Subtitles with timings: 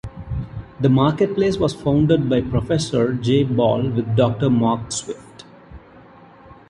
[0.79, 5.43] The marketplace was founded by Professor Jay Bal with Doctor Mark Swift.